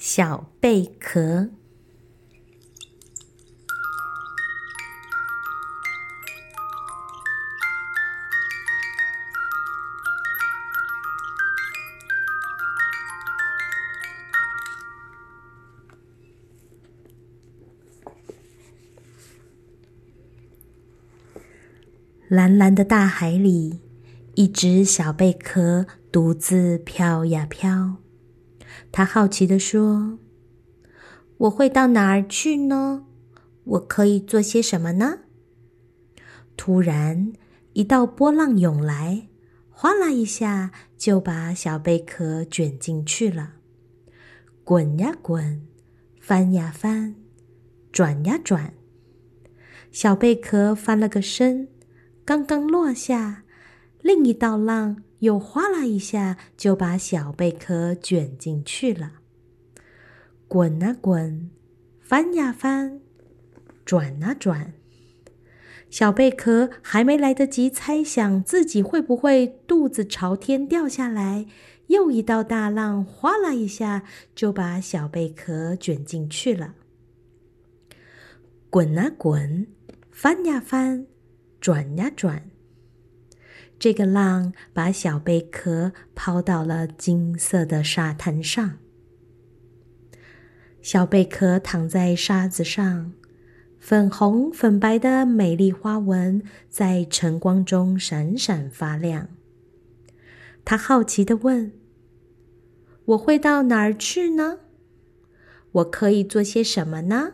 [0.00, 1.50] 小贝壳。
[22.26, 23.80] 蓝蓝的大海里，
[24.34, 27.96] 一只小贝壳独自飘呀飘。
[28.92, 30.18] 他好奇地说
[31.38, 33.06] ：“我会到哪儿去呢？
[33.64, 35.20] 我可以做些什么呢？”
[36.56, 37.32] 突然，
[37.72, 39.28] 一道波浪涌来，
[39.70, 43.54] 哗啦一下就把小贝壳卷进去了。
[44.64, 45.66] 滚呀滚，
[46.20, 47.14] 翻呀翻，
[47.90, 48.74] 转呀转，
[49.90, 51.68] 小贝壳翻了个身。
[52.24, 53.44] 刚刚落下，
[54.02, 59.12] 另一道浪又哗啦一下就把小贝壳卷进去了。
[60.48, 61.50] 滚啊滚，
[62.00, 63.00] 翻呀翻，
[63.84, 64.72] 转啊转，
[65.90, 71.46] 小贝壳还没来得及猜想自己会不会肚子朝天掉下来，
[71.88, 74.02] 又一道大浪哗啦一下
[74.34, 76.74] 就把小贝壳卷进去了。
[78.70, 79.66] 滚啊滚，
[80.10, 81.06] 翻呀翻。
[81.60, 82.49] 转呀转，
[83.80, 88.76] 这个浪把小贝壳抛到了金色的沙滩上。
[90.82, 93.14] 小贝壳躺在沙子上，
[93.78, 99.28] 粉红粉白的美丽花纹在晨光中闪闪发亮。
[100.62, 101.72] 他好奇的问
[103.06, 104.58] ：“我会到哪儿去呢？
[105.72, 107.32] 我可以做些什么呢？”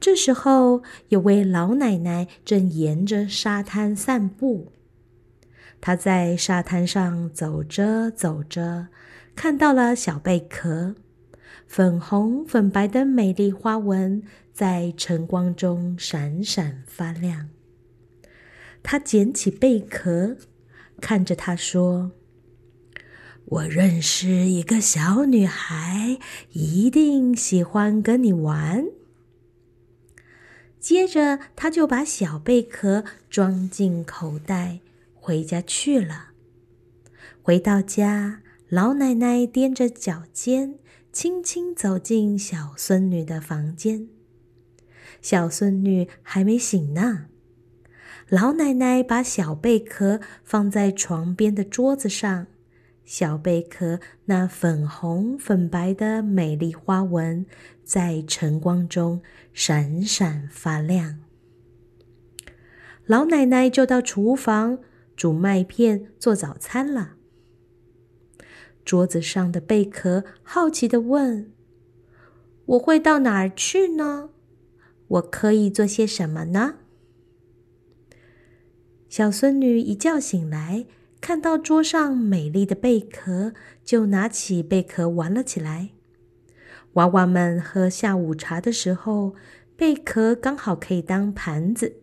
[0.00, 4.72] 这时候，有位老奶奶正沿着沙滩散步。
[5.80, 8.88] 她在沙滩上走着走着，
[9.34, 10.94] 看到了小贝壳，
[11.66, 17.48] 粉红粉白的美丽花纹在晨光中闪闪发亮。
[18.82, 20.36] 她捡起贝壳，
[21.00, 22.12] 看着它说
[23.46, 26.18] ：“我认识一个小女孩，
[26.52, 28.84] 一定喜欢跟你玩。”
[30.80, 34.80] 接着，他就把小贝壳装进口袋，
[35.14, 36.30] 回家去了。
[37.42, 40.78] 回到家，老奶奶踮着脚尖，
[41.12, 44.08] 轻轻走进小孙女的房间。
[45.20, 47.26] 小孙女还没醒呢。
[48.28, 52.46] 老奶奶把小贝壳放在床边的桌子上。
[53.08, 57.46] 小贝壳那粉红粉白的美丽花纹，
[57.82, 59.22] 在晨光中
[59.54, 61.18] 闪闪发亮。
[63.06, 64.80] 老奶奶就到厨房
[65.16, 67.14] 煮麦片做早餐了。
[68.84, 71.50] 桌子上的贝壳好奇的问
[72.66, 74.28] ：“我会到哪儿去呢？
[75.06, 76.74] 我可以做些什么呢？”
[79.08, 80.84] 小孙女一觉醒来。
[81.28, 83.52] 看到桌上美丽的贝壳，
[83.84, 85.90] 就拿起贝壳玩了起来。
[86.94, 89.34] 娃娃们喝下午茶的时候，
[89.76, 91.96] 贝壳刚好可以当盘子。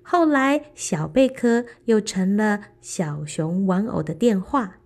[0.00, 4.78] 后来，小贝壳又成了小熊玩偶的电话。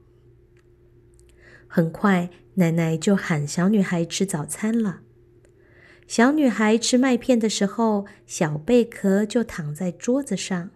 [1.68, 5.02] 很快，奶奶就喊小女孩吃早餐了。
[6.08, 10.70] 小女孩吃麦片的时候，小贝壳就躺在桌子上。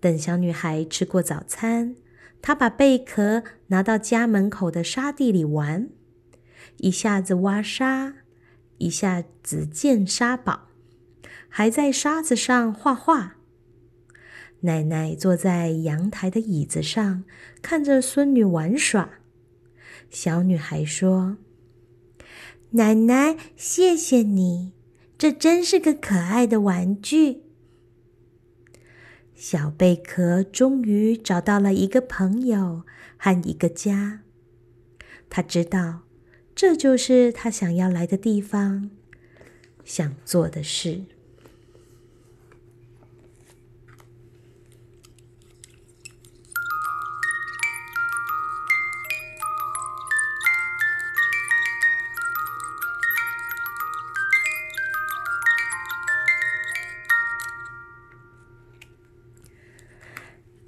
[0.00, 1.94] 等小女孩吃过早餐，
[2.40, 5.90] 她把贝壳拿到家门口的沙地里玩，
[6.78, 8.14] 一下子挖沙，
[8.78, 10.68] 一下子建沙堡，
[11.48, 13.36] 还在沙子上画画。
[14.62, 17.24] 奶奶坐在阳台的椅子上，
[17.62, 19.20] 看着孙女玩耍。
[20.10, 21.36] 小女孩说
[22.72, 24.72] ：“奶奶，谢谢你，
[25.16, 27.42] 这真是个可爱的玩具。”
[29.40, 32.82] 小贝壳终于找到了一个朋友
[33.16, 34.20] 和一个家。
[35.30, 36.02] 他知道，
[36.54, 38.90] 这就是他想要来的地方，
[39.82, 41.04] 想做的事。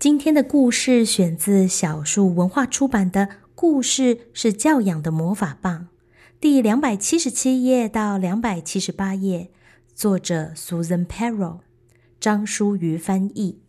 [0.03, 5.83] 今天的故事选自小树文化出版的《故事是教养的魔法棒》，
[6.41, 9.53] 第两百七十七页到两百七十八页，
[9.95, 11.61] 作者 Susan Perro，
[12.19, 13.62] 张淑瑜翻译。